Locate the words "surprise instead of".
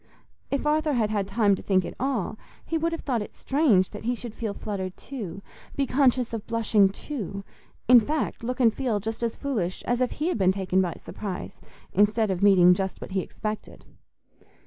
10.95-12.41